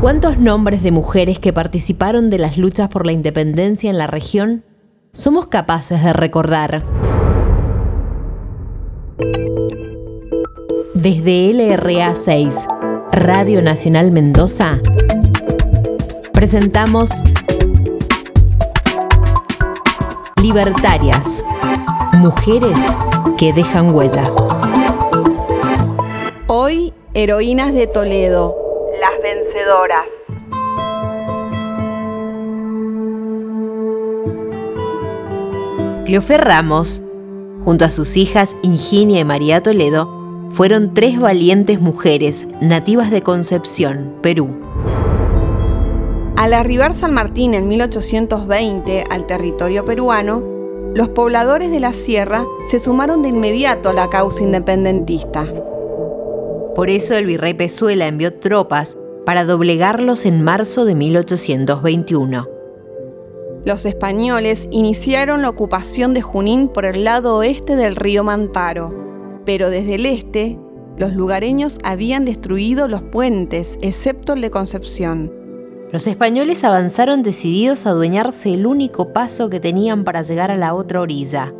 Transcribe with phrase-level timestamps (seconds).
[0.00, 4.64] ¿Cuántos nombres de mujeres que participaron de las luchas por la independencia en la región
[5.12, 6.82] somos capaces de recordar?
[10.94, 12.66] Desde LRA 6,
[13.12, 14.80] Radio Nacional Mendoza,
[16.32, 17.10] presentamos
[20.40, 21.44] Libertarias,
[22.14, 22.78] mujeres
[23.36, 24.32] que dejan huella.
[26.46, 28.59] Hoy, heroínas de Toledo,
[29.00, 30.06] las vencedoras.
[36.04, 37.02] Cleofé Ramos,
[37.64, 44.16] junto a sus hijas Inginia y María Toledo, fueron tres valientes mujeres nativas de Concepción,
[44.20, 44.50] Perú.
[46.36, 50.42] Al arribar San Martín en 1820 al territorio peruano,
[50.94, 55.46] los pobladores de la sierra se sumaron de inmediato a la causa independentista.
[56.74, 62.48] Por eso el virrey Pezuela envió tropas para doblegarlos en marzo de 1821.
[63.64, 69.68] Los españoles iniciaron la ocupación de Junín por el lado oeste del río Mantaro, pero
[69.68, 70.58] desde el este,
[70.96, 75.32] los lugareños habían destruido los puentes, excepto el de Concepción.
[75.92, 80.72] Los españoles avanzaron decididos a adueñarse el único paso que tenían para llegar a la
[80.72, 81.52] otra orilla.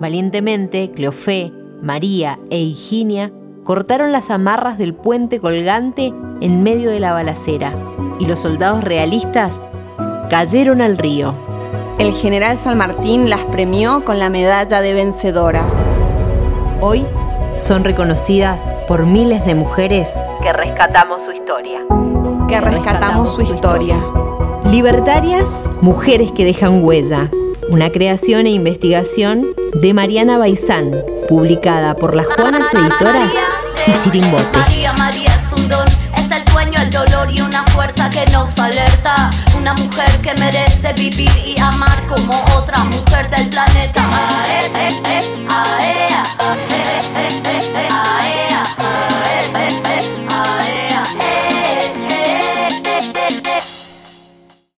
[0.00, 1.50] Valientemente, Cleofé,
[1.82, 3.32] María e Higinia
[3.70, 7.72] cortaron las amarras del puente colgante en medio de la balacera
[8.18, 9.62] y los soldados realistas
[10.28, 11.34] cayeron al río.
[12.00, 15.72] El general San Martín las premió con la medalla de vencedoras.
[16.80, 17.06] Hoy
[17.58, 21.78] son reconocidas por miles de mujeres que rescatamos su historia.
[22.48, 24.04] Que rescatamos su historia.
[24.68, 27.30] Libertarias, mujeres que dejan huella.
[27.68, 30.90] Una creación e investigación de Mariana Baizán,
[31.28, 33.32] publicada por las Juanas Editoras
[34.58, 38.58] María, María es un don, es el dueño el dolor y una fuerza que nos
[38.58, 39.30] alerta.
[39.56, 44.02] Una mujer que merece vivir y amar como otra mujer del planeta.
[44.48, 45.79] Es, es, es